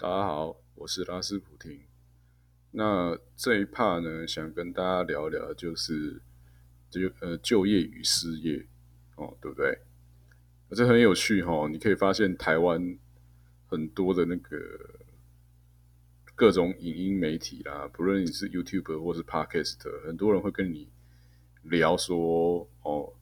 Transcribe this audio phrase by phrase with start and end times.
[0.00, 1.80] 大家好，我是拉斯普廷。
[2.70, 6.22] 那这一 part 呢，想跟大家聊聊，就是
[6.88, 8.64] 就呃就业与失业
[9.16, 9.76] 哦，对不对？
[10.70, 12.96] 这很有趣哈，你可以发现台湾
[13.66, 14.56] 很多的那个
[16.36, 20.88] 各种影音媒体啦，不论你是 YouTube 或是 Podcast，很多人会跟你
[21.64, 23.14] 聊说哦，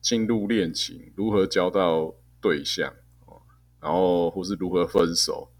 [0.00, 2.90] 进入恋情如何交到对象
[3.26, 3.42] 哦，
[3.82, 5.50] 然后或是如何分手。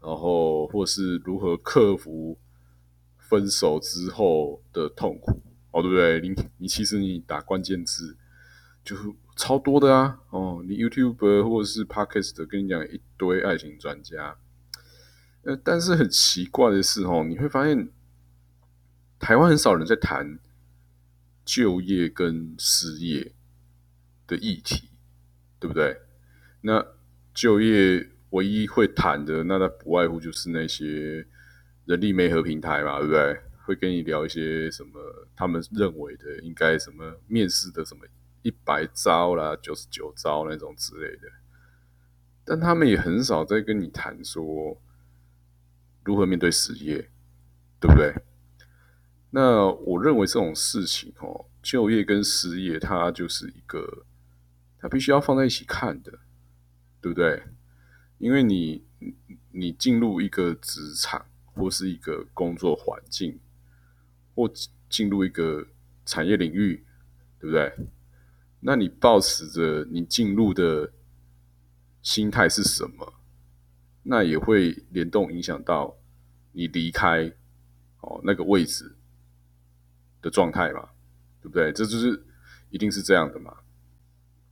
[0.00, 2.38] 然后，或是如何克服
[3.18, 6.20] 分手之后的痛苦，哦，对不对？
[6.20, 8.16] 你你其实你打关键字
[8.84, 9.02] 就是
[9.34, 14.38] 超多的啊，哦，你 YouTube 或者是 Podcast 跟你讲一堆爱情专家，
[15.42, 17.90] 呃，但是很奇怪的是，哦，你会发现
[19.18, 20.38] 台湾很少人在谈
[21.44, 23.32] 就业跟失业
[24.28, 24.90] 的议题，
[25.58, 26.00] 对不对？
[26.60, 26.86] 那
[27.34, 28.10] 就业。
[28.30, 31.26] 唯一会谈的，那他不外乎就是那些
[31.86, 33.40] 人力媒合平台嘛，对不对？
[33.64, 38.06] 会跟你聊一些什么他们认为的应该什么面试的什么
[38.40, 41.28] 一百招啦、九十九招那种之类的，
[42.44, 44.80] 但他们也很少在跟你谈说
[46.02, 47.10] 如何面对失业，
[47.78, 48.14] 对不对？
[49.30, 54.06] 那我认为这种事情哦，就业跟失业，它就是一个，
[54.78, 56.10] 它必须要放在一起看的，
[57.02, 57.42] 对不对？
[58.18, 58.84] 因为你，
[59.52, 61.24] 你进入一个职场
[61.54, 63.38] 或是一个工作环境，
[64.34, 64.50] 或
[64.90, 65.68] 进入一个
[66.04, 66.84] 产业领域，
[67.38, 67.72] 对不对？
[68.60, 70.92] 那你保持着你进入的
[72.02, 73.14] 心态是什么？
[74.02, 75.96] 那也会联动影响到
[76.50, 77.32] 你离开
[78.00, 78.96] 哦那个位置
[80.20, 80.88] 的状态嘛，
[81.40, 81.72] 对不对？
[81.72, 82.26] 这就是
[82.70, 83.58] 一定是这样的嘛。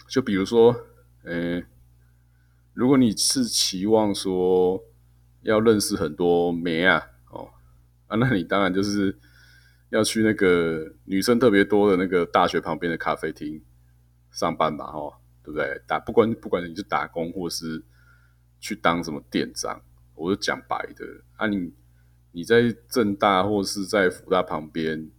[0.06, 0.72] 就比如说，
[1.25, 1.67] 嗯。
[2.77, 4.84] 如果你是期望说
[5.41, 7.48] 要认识很多妹啊，哦
[8.06, 9.19] 啊，那你当然就是
[9.88, 13.62] 要去那个女生特别多的那个大学旁边的咖啡厅
[14.31, 15.81] 上班吧，哦，对不对？
[15.86, 17.82] 打不管不管你是打工或是
[18.60, 19.81] 去当什么店长，
[20.15, 21.72] 我就讲白的啊，你
[22.32, 25.10] 你在正大或是在福大旁边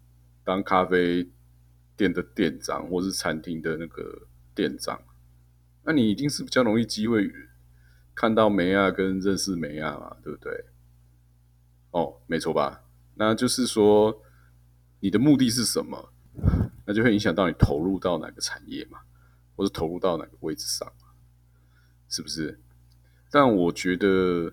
[0.43, 1.27] 当咖啡
[1.95, 5.01] 店的店长，或是餐厅的那个店长。
[5.83, 7.31] 那你一定是比较容易机会
[8.17, 10.65] 看到梅亚跟认识梅亚嘛，对不对？
[11.91, 12.83] 哦，没错吧？
[13.13, 14.23] 那就是说
[15.01, 16.11] 你的目的是什么？
[16.87, 19.01] 那就会影响到你投入到哪个产业嘛，
[19.55, 20.91] 或者投入到哪个位置上，
[22.09, 22.59] 是不是？
[23.29, 24.51] 但我觉得，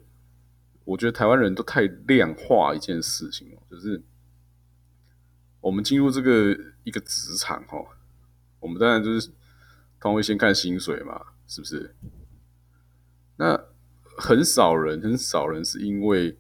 [0.84, 4.02] 我觉得台湾人都太量化一件事情哦，就是
[5.62, 7.78] 我们进入这个一个职场哈，
[8.60, 9.31] 我们当然就是。
[10.00, 11.96] 他会先看薪水嘛，是不是？
[13.37, 13.65] 那
[14.17, 16.39] 很少人，很少人是因为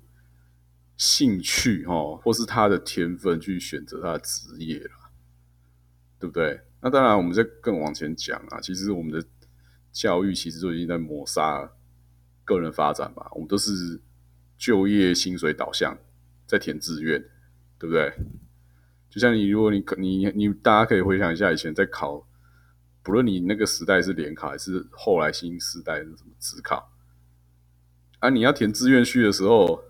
[0.96, 5.10] 兴趣哈，或是他的天分去选择他的职业了，
[6.18, 6.60] 对不对？
[6.80, 9.26] 那当然，我们再更往前讲啊，其实我们的
[9.90, 11.72] 教育其实都已经在抹杀
[12.44, 13.28] 个人发展吧。
[13.32, 14.00] 我们都是
[14.56, 15.98] 就业薪水导向，
[16.46, 17.20] 在填志愿，
[17.78, 18.12] 对不对？
[19.10, 22.26] 就像你，如果你可你你，大家可以回想一下以前在考。
[23.04, 26.90] 不论你那个时代是联考还是后来新时代的什么职考，
[28.18, 29.84] 啊，你要填志愿序的时候，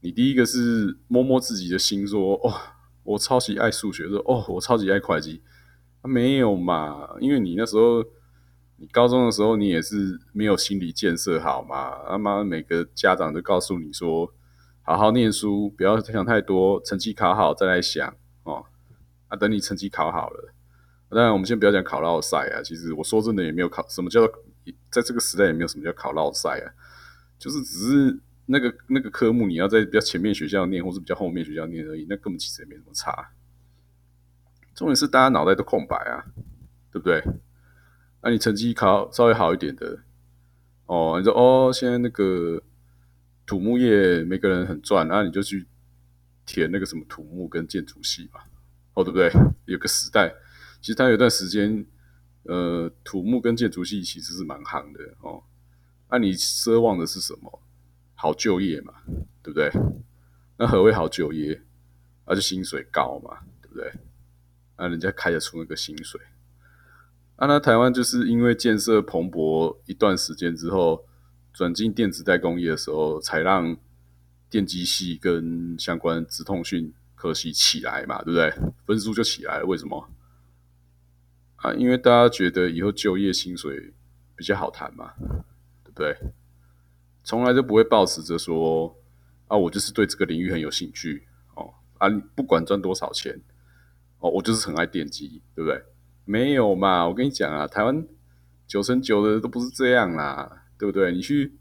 [0.00, 2.54] 你第一个是摸摸自己的心，说：“哦，
[3.02, 5.42] 我超级爱数学。”说：“哦，我超级爱会计。”
[6.04, 7.16] 没有嘛？
[7.20, 8.04] 因为你那时候，
[8.76, 11.98] 你高中的时候，你也是没有心理建设好嘛。
[12.08, 14.32] 他妈，每个家长都告诉你说
[14.82, 18.66] ：“好好念书，不要想太多，成绩考好再来想哦。”
[19.26, 20.54] 啊，等你成绩考好了。
[21.10, 22.62] 当然，我们先不要讲考绕赛啊。
[22.62, 24.26] 其实我说真的，也没有考什么叫
[24.90, 26.66] 在这个时代也没有什么叫考绕赛啊。
[27.38, 32.06] 就是只是那个那个科目你要在比较前面学校念，或是比较后面学校念而已。
[32.10, 33.30] 那根本其实也没什么差。
[34.74, 36.26] 重点是大家脑袋都空白啊，
[36.92, 37.22] 对不对？
[38.22, 40.00] 那你成绩考稍微好一点的，
[40.86, 42.62] 哦，你说哦，现在那个
[43.46, 45.66] 土木业每个人很赚，那你就去
[46.44, 48.40] 填那个什么土木跟建筑系嘛，
[48.94, 49.32] 哦，对不对？
[49.64, 50.34] 有个时代。
[50.80, 51.84] 其实他有段时间，
[52.44, 55.42] 呃，土木跟建筑系其实是蛮夯的哦。
[56.10, 57.62] 那你奢望的是什么？
[58.14, 58.94] 好就业嘛，
[59.42, 59.70] 对不对？
[60.56, 61.62] 那何谓好就业？
[62.26, 63.92] 那就薪水高嘛，对不对？
[64.76, 66.20] 那人家开得出那个薪水。
[67.36, 71.06] 啊，那台湾就是因为建设蓬勃一段时间之后，
[71.52, 73.76] 转进电子代工业的时候，才让
[74.50, 78.52] 电机系跟相关直通讯科系起来嘛，对不对？
[78.86, 80.10] 分数就起来了，为什么？
[81.58, 83.92] 啊，因为大家觉得以后就业薪水
[84.34, 85.12] 比较好谈嘛，
[85.84, 86.16] 对不对？
[87.22, 88.96] 从来都不会抱持着说
[89.48, 93.40] 啊，我就是对这个领域很有兴趣哦啊，不管赚多少钱
[94.18, 95.82] 哦，我就是很爱电机，对不对？
[96.24, 98.06] 没有嘛，我跟你讲啊，台湾
[98.66, 101.12] 九成九的都不是这样啦，对不对？
[101.12, 101.54] 你去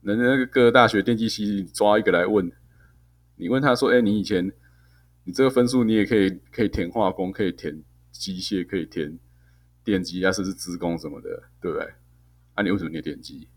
[0.00, 2.50] 人家那个各个大学电机系抓一个来问，
[3.36, 4.52] 你问他说：“哎，你以前
[5.24, 9.18] 你这个分数，你也可以可以填化工，可以填机械，可以填
[9.82, 11.92] 电机啊，甚至职工什么的，对不对？
[12.54, 13.48] 啊，你为什么念电机？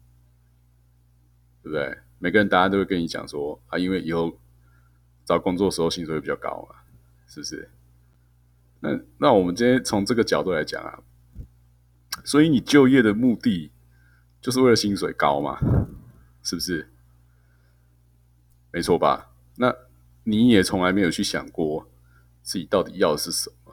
[1.61, 1.99] 对不对？
[2.17, 4.39] 每个人答案都会跟你讲说啊，因为以后
[5.25, 6.79] 找工作的时候薪水会比较高嘛，
[7.27, 7.69] 是不是？”
[8.81, 11.03] 那那我们今天从这个角度来讲啊，
[12.23, 13.71] 所以你就业的目的
[14.41, 15.59] 就是为了薪水高嘛，
[16.43, 16.91] 是不是？
[18.71, 19.31] 没错吧？
[19.55, 19.73] 那
[20.25, 21.89] 你也从来没有去想过
[22.43, 23.64] 自己到底要的是什么，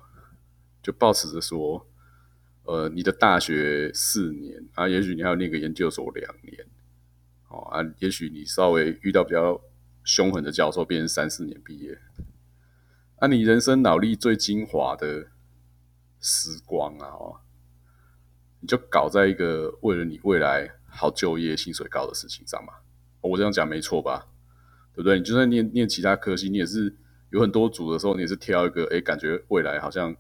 [0.82, 1.87] 就抱持着说，
[2.64, 6.67] 呃，你的大学四年啊，也许你还要念个研究所两年，
[7.49, 9.61] 哦啊，也许你稍微遇到比较
[10.05, 11.99] 凶狠的教授，变成三四年毕业。
[13.20, 15.29] 那你人生脑力最精华的
[16.20, 17.40] 时光啊，哦，
[18.61, 22.75] 你就搞在一个为了你未来好就业、薪水高的事情上嘛。
[23.20, 24.26] 我这样讲没错吧？
[24.94, 25.19] 对不对？
[25.19, 26.94] 你就算念念其他科系，你也是
[27.31, 30.14] 有很多组的时候，你也是挑一个，哎，感觉未来好像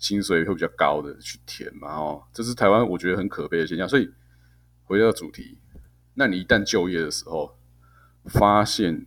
[0.00, 1.94] 薪水会比较高的去填嘛。
[1.94, 3.88] 哦，这是台湾我觉得很可悲的现象。
[3.88, 4.10] 所以
[4.82, 5.58] 回到主题，
[6.14, 7.56] 那你一旦就业的时候，
[8.24, 9.06] 发现。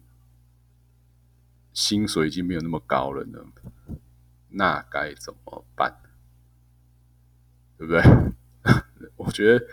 [1.75, 3.39] 薪水已经没有那么高了呢，
[4.49, 5.97] 那该怎么办？
[7.79, 7.99] 对不对？
[9.17, 9.65] 我觉得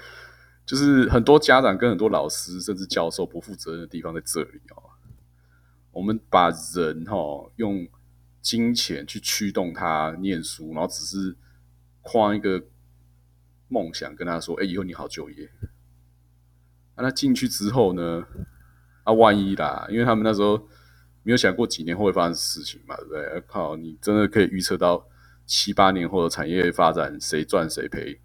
[0.64, 4.82] 就是很多家长跟很多老师甚至教授不负责任的地方在这里哦。
[5.92, 7.86] 我们把人哈用
[8.40, 11.36] 金钱去驱动他念书，然后只是
[12.00, 12.64] 框一个
[13.68, 15.50] 梦想跟他说：“哎，以后你好就业。”
[16.96, 18.26] 那他进去之后呢？
[19.04, 20.68] 啊，万一啦，因为他们那时候。
[21.22, 22.96] 没有想过几年后会发生事情嘛？
[22.96, 23.42] 对不对？
[23.46, 25.06] 靠，你真的可以预测到
[25.44, 28.18] 七八年后的产业发展谁赚谁赔？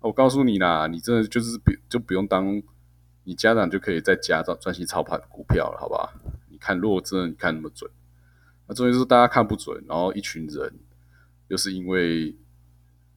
[0.00, 2.60] 我告诉你啦，你真的就是不就不用当
[3.22, 6.12] 你家长就可以在家专专心操盘股票了，好吧？
[6.48, 7.88] 你看，如果真的你看那么准，
[8.70, 10.78] 那重点是大家看不准，然后一群人
[11.48, 12.38] 又是因为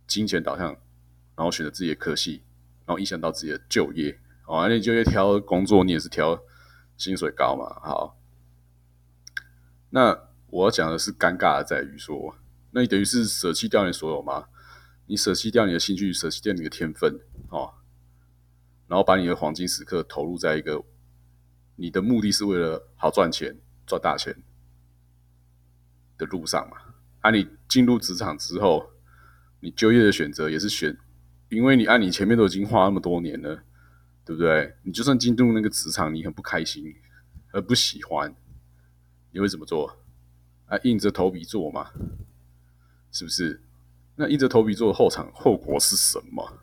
[0.07, 0.69] 金钱导向，
[1.35, 2.41] 然后选择自己的科系，
[2.88, 6.41] 然后影响到自己的就业哦，而你就业挑工作，你也是挑
[6.97, 7.65] 薪水高嘛？
[7.88, 8.19] 好。
[9.91, 12.35] 那我要讲的是，尴尬的在于说，
[12.71, 14.47] 那你等于是舍弃掉你所有吗？
[15.06, 17.75] 你舍弃掉你的兴趣，舍弃掉你的天分，哦，
[18.88, 20.83] 然后把你的黄金时刻投入在一个
[21.75, 24.35] 你的目的是为了好赚钱、赚大钱
[26.23, 26.77] 的路上嘛？
[27.21, 28.91] 啊，你进入职场之后，
[29.59, 30.97] 你就业的选择也是选，
[31.49, 33.63] 因为你按你前面都已经花那么多年了，
[34.25, 34.75] 对不对？
[34.83, 36.93] 你就算进入那个职场，你很不开心，
[37.51, 38.35] 而不喜欢。
[39.31, 39.97] 你会怎么做？
[40.67, 41.91] 啊，硬着头皮做嘛，
[43.11, 43.61] 是不是？
[44.15, 46.59] 那硬着头皮做的后场后果是什么？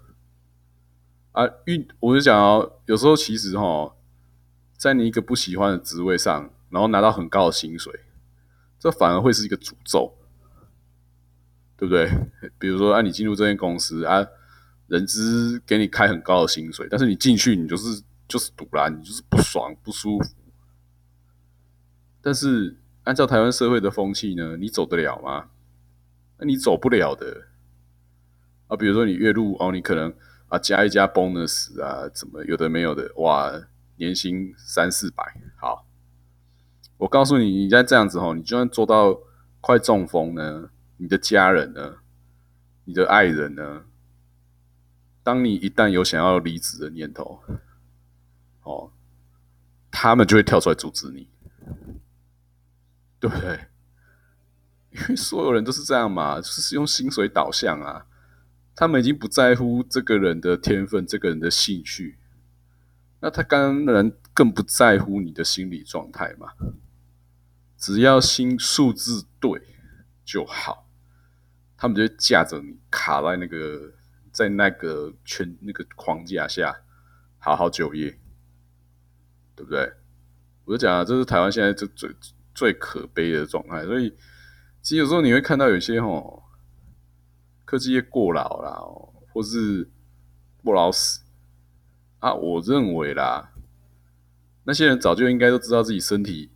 [1.32, 3.94] 啊，运我就讲哦，有时候其实哈，
[4.76, 7.92] 在你一个不喜欢的职位上，然后拿到很高的薪水，
[8.80, 10.16] 这反而会是一个诅咒，
[11.76, 12.10] 对不对？
[12.58, 14.26] 比如说，啊，你进入这间公司啊，
[14.88, 20.34] 人资给你开很高的薪水，但是你进去，你就是就是堵啦，你就是不爽不舒服。
[22.22, 25.50] 但是按照台湾社会的风气呢，你走得了吗？
[26.38, 27.48] 那你走不了的
[28.66, 28.76] 啊。
[28.76, 30.10] 比如说你月入哦，你可能
[30.48, 33.52] 啊加一加 bonus 啊，怎么有的没有的哇，
[33.96, 35.22] 年薪三四百。
[35.60, 35.86] 好，
[37.00, 39.18] 我告诉你，你在这样子吼，你就算做到
[39.60, 41.96] 快中风呢，你的家人呢，
[42.84, 43.84] 你的爱人呢，
[45.22, 47.42] 当你一旦有想要离职的念头，
[48.62, 48.92] 哦，
[49.90, 51.28] 他们就会跳出来阻止你。
[53.20, 53.66] 对不对？
[54.92, 58.06] 因为所有人都是这样嘛，就是用薪水导向啊。
[58.74, 62.16] 他们已经不在乎这个人的天分、这个人的兴趣，
[63.20, 66.54] 那他当然更不在乎你的心理状态嘛。
[67.80, 69.60] 只要心数字对
[70.24, 70.86] 就好，
[71.76, 73.94] 他们就架着你卡在那个
[74.30, 76.82] 在那个圈那个框架下，
[77.38, 78.20] 好好就业，
[79.56, 79.92] 对不对？
[80.66, 82.14] 我就讲啊，这是台湾现在最最。
[82.52, 84.10] 最可悲的状态，所以
[84.82, 86.42] 其实有时候你会看到有些哦，
[87.64, 88.76] 科技业过劳啦，
[89.32, 89.88] 或是
[90.62, 91.22] 不老死
[92.18, 92.34] 啊。
[92.34, 93.52] 我认为啦，
[94.64, 96.50] 那些人早就应该都知道自己身体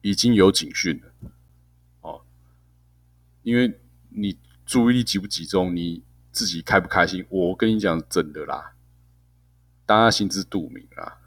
[0.00, 1.30] 已经有警讯了
[2.00, 2.22] 哦，
[3.42, 8.74] 因为你注意力集不集中，你自己开不开心，我跟你讲真的啦，
[9.84, 11.18] 大家心知肚明啦。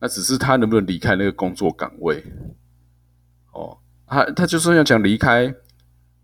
[0.00, 2.24] 那只是他能不能离开那个工作岗位。
[3.52, 5.54] 哦，他他就算要想离开，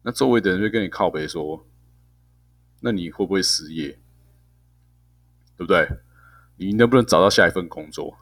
[0.03, 1.67] 那周围的人会跟你靠背说，
[2.81, 3.99] 那你会不会失业？
[5.57, 5.89] 对不对？
[6.57, 8.17] 你能不能找到下一份工作？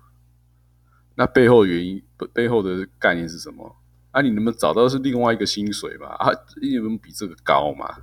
[1.14, 2.02] 那背后原因
[2.32, 3.76] 背后的概念是什么？
[4.12, 6.08] 啊，你能不能找到是另外一个薪水嘛？
[6.08, 8.02] 啊，你有没有比这个高嘛？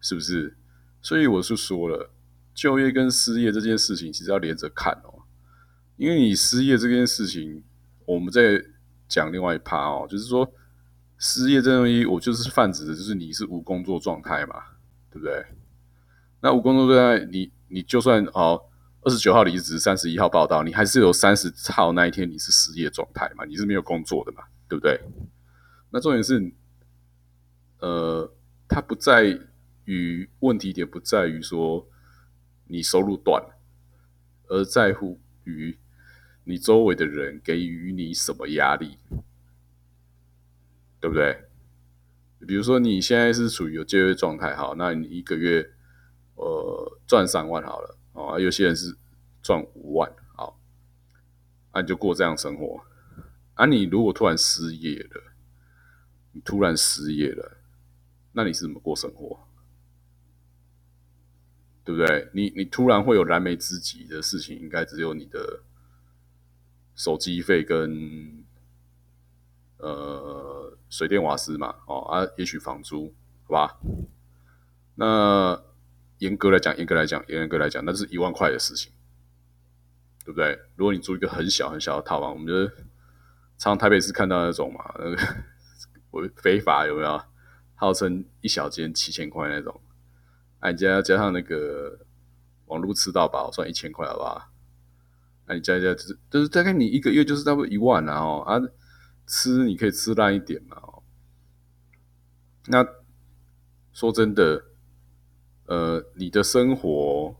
[0.00, 0.56] 是不是？
[1.02, 2.10] 所以我是说了，
[2.54, 5.22] 就业跟失业这件事情其实要连着看哦。
[5.96, 7.62] 因为你失业这件事情，
[8.04, 8.62] 我们在
[9.08, 10.50] 讲另外一趴哦，就是说
[11.18, 14.62] 失业这东西，我就是泛指的就是你是无工作状态嘛，
[15.10, 15.44] 对不对？
[16.40, 18.62] 那无工作状态，你你就算哦。
[19.06, 23.44] 二十九号离职，三十一号报道，你还是有三十号那一天你是失业状态嘛？
[23.44, 24.42] 你是没有工作的嘛？
[24.68, 25.00] 对不对？
[25.90, 26.52] 那重点是，
[27.78, 28.34] 呃，
[28.66, 29.38] 它不在
[29.84, 31.88] 于问题点不在于说
[32.66, 33.40] 你收入断，
[34.48, 35.78] 而在乎于
[36.42, 38.98] 你周围的人给予你什么压力，
[40.98, 41.44] 对不对？
[42.44, 45.70] 比如说你现在是处于有就业状态，好，那你一个月
[46.34, 47.95] 呃赚三万好了。
[48.16, 48.96] 哦，有些人是
[49.42, 50.58] 赚五万，好，
[51.74, 52.82] 那你就过这样生活。
[53.52, 55.22] 啊，你如果突然失业了，
[56.32, 57.58] 你突然失业了，
[58.32, 59.38] 那你是怎么过生活？
[61.84, 62.30] 对不对？
[62.32, 65.60] 你你突然会有燃眉之急的事情，应该只有你的
[66.94, 68.42] 手机费跟
[69.76, 73.78] 呃水电瓦斯嘛，哦啊，也许房租，好吧？
[74.94, 75.65] 那。
[76.18, 78.90] 严格来讲，严格来讲，严格来讲，那是一万块的事情，
[80.24, 80.58] 对不对？
[80.76, 82.86] 如果你租一个很小很小的套房，我们就是，
[83.58, 85.36] 常台北市看到那种嘛，那个
[86.12, 87.22] 违非法有没有？
[87.74, 89.78] 号称一小间七千块那种，
[90.60, 91.98] 哎，你加加上那个
[92.64, 94.50] 网络吃到饱，算一千块好不好？
[95.46, 98.58] 那你加加就是就是大概你一个月就是差不多一万啊哦啊，
[99.26, 101.02] 吃你可以吃烂一点嘛哦。
[102.68, 102.86] 那
[103.92, 104.64] 说真的。
[105.66, 107.36] 呃，你的生活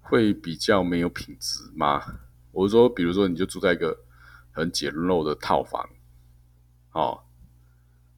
[0.00, 2.20] 会比较没有品质吗？
[2.52, 4.04] 我说，比如说，你就住在一个
[4.52, 5.88] 很简陋的套房，
[6.92, 7.24] 哦，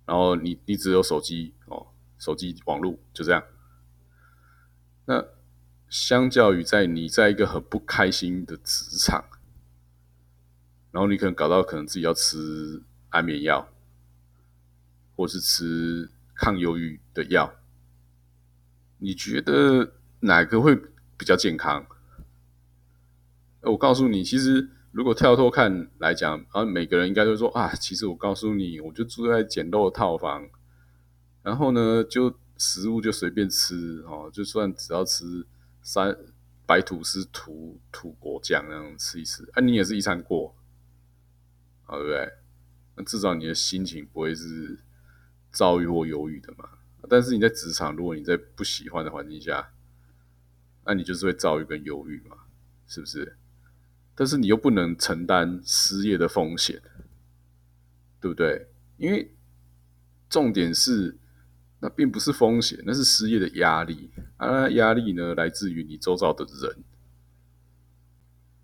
[0.07, 3.43] 然后你你只有手机哦，手机网络就这样。
[5.07, 5.25] 那
[5.89, 9.25] 相较于在你在一个很不开心的职场，
[10.91, 13.69] 然后你可能搞到可能自己要吃安眠药，
[15.17, 17.55] 或是吃抗忧郁的药。
[19.01, 20.77] 你觉得哪个会
[21.17, 21.87] 比较健康？
[23.63, 30.49] 我告诉你，其实如果跳脱看来讲，啊，每个人应该都说啊，其实我告诉你，我就住在简陋的套房，
[31.43, 35.47] 然后呢，就食物就随便吃哦，就算只要吃
[35.83, 36.17] 三
[36.67, 40.55] 白吐司涂涂果酱那样吃一吃，啊，你也是一餐过，
[41.89, 42.29] 对不对？
[42.97, 44.79] 那至少你的心情不会是
[45.51, 46.69] 躁郁或忧郁的嘛。
[47.09, 49.73] 但是你在职场，如果你在不喜欢的环境下，
[50.85, 52.37] 那你就是会遭遇跟忧郁嘛，
[52.87, 53.37] 是不是？
[54.15, 56.83] 但是你又不能承担失业的风险，
[58.21, 58.69] 对不对？
[58.99, 59.35] 因为
[60.29, 61.17] 重点是，
[61.79, 64.69] 那并不是风险，那是失业的压力啊！
[64.71, 66.85] 压力呢，来自于你周遭的人，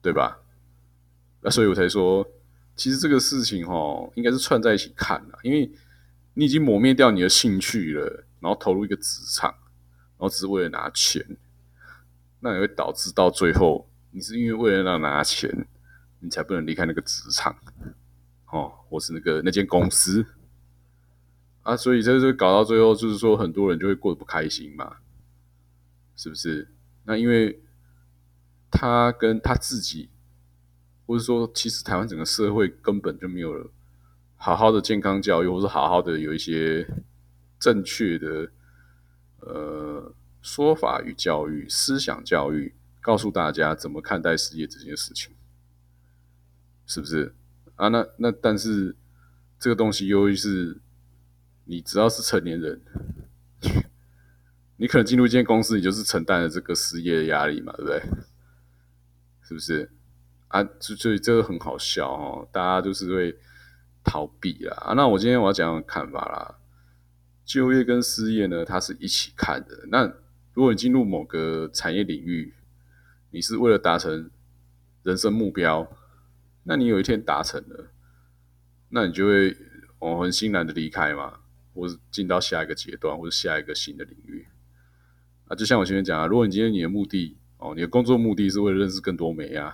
[0.02, 0.38] 对吧？
[1.40, 2.28] 那所以我才说，
[2.75, 5.71] 其实这个事情哦，应该是串在一起看的，因为
[6.37, 8.23] 你已经磨灭掉你的兴趣了。
[8.38, 11.37] 然后投入一个职场，然后只是为了拿钱，
[12.38, 15.66] 那也会导致到最后，你是因为为了要拿钱，
[16.21, 17.57] 你才不能离开那个职场，
[18.52, 20.25] 哦，或是那个那间公司
[21.62, 24.99] 啊，所以这就搞到最后，就是说很多人就会过得不开心嘛，
[26.14, 26.69] 是不是？
[27.05, 27.61] 那因为
[28.71, 30.11] 他跟他自己，
[31.07, 33.71] 或者说其实台湾整个社会根本就没有了
[34.37, 36.87] 好好的健康教育，或是好好的有一些。
[37.59, 38.50] 正确的
[39.40, 45.33] 呃说法与教育、思想教育，告诉大家怎么看待失业这件事情，
[46.85, 47.35] 是不是
[47.76, 47.88] 啊？
[47.88, 48.95] 那那但是
[49.59, 50.78] 这个东西由于是，
[51.64, 52.83] 你只要是成年人，
[54.76, 58.02] 你可能进入一间公司，你就是承担了这个失业的压力嘛，对不对？
[59.45, 59.90] 是不是
[60.49, 60.62] 啊？
[60.78, 63.38] 所以这个很好笑哦，大家就是会
[64.06, 64.94] 逃避啦。
[64.96, 66.54] 那我今天我要讲看法啦。
[67.44, 69.84] 就业跟失业呢，它是一起看的。
[69.88, 70.06] 那
[70.54, 72.54] 如果你进入某个产业领域，
[73.30, 74.30] 你是为了达成
[75.02, 75.86] 人生目标，
[76.64, 77.90] 那你有一天达成了，
[78.88, 79.56] 那你就会
[80.00, 81.40] 哦很欣然的离开嘛，
[81.72, 84.48] 或是进到下一个阶段，或者下一个新的领域。
[85.46, 89.72] 啊，就像我前面讲啊，如果你今天你的目的哦，你的工作目的是为了认识更多美啊，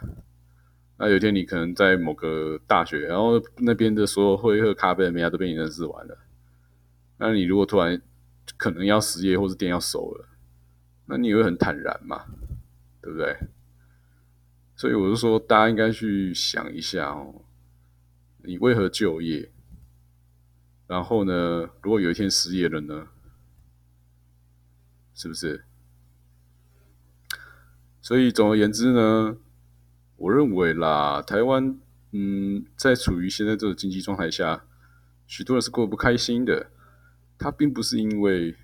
[1.03, 6.17] 那有一天你可能在某个大学，然后那边的所有会喝咖啡的妹啊都被你认识完了。
[7.19, 8.01] 那你如果突然
[8.57, 10.29] 可能要失业，或是店要收了，
[11.07, 12.27] 那你也会很坦然嘛，
[13.01, 13.37] 对不对？
[14.77, 17.43] 所以我就说，大家应该去想一下哦，
[18.45, 19.51] 你为何就业？
[20.87, 23.09] 然后呢，如果有一天失业了呢？
[25.15, 25.65] 是不是？
[28.01, 29.37] 所以总而言之呢，
[30.23, 31.77] 我认为啦，台湾
[32.13, 34.65] 嗯，在处于现在这个经济状态下，
[35.27, 36.71] 许多人是过得不开心的。
[37.37, 38.55] 他并不是因为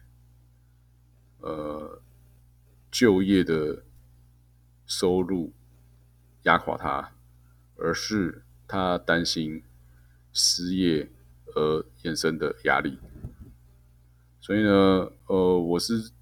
[1.40, 2.00] 呃
[2.92, 3.82] 就业的
[4.86, 5.52] 收入
[6.44, 7.12] 压垮他，
[7.76, 9.64] 而是他担心
[10.32, 11.10] 失业
[11.56, 12.98] 而衍生的压力。
[14.40, 16.12] 所以呢，呃，我是。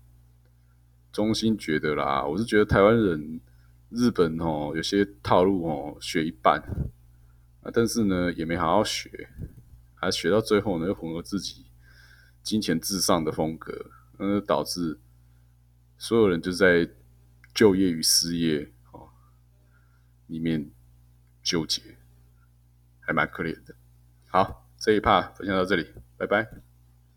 [1.13, 3.41] 中心觉得啦，我是觉得台湾人、
[3.97, 6.61] 日本哦，有些套路哦学一半
[7.63, 9.31] 啊，但是呢也没好好学，
[9.95, 11.65] 还学到最后呢又混合自己
[12.43, 15.01] 金钱至上的风格，那就导致
[15.97, 16.89] 所有人就在
[17.55, 19.09] 就业与失业哦
[20.27, 20.71] 里面
[21.43, 21.81] 纠结，
[23.01, 23.75] 还蛮可怜的。
[24.27, 25.87] 好，这一趴分享到这里，
[26.19, 26.66] 拜拜。